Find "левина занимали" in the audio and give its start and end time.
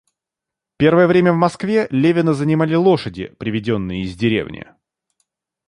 1.91-2.73